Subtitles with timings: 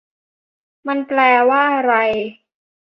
[0.87, 1.19] มันแปล
[1.49, 1.93] ว่าอะไร